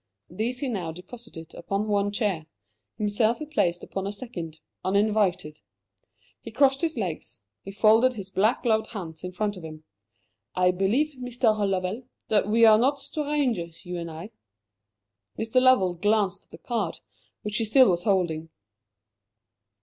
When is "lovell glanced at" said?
15.61-16.49